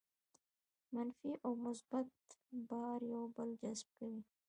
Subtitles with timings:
[0.93, 2.11] منفي او مثبت
[2.69, 4.21] بار یو بل جذب کوي.